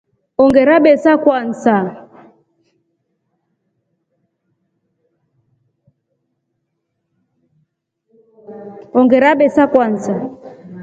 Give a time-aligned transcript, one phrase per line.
[0.41, 1.13] Ongerabesa
[9.73, 10.15] Kwanza.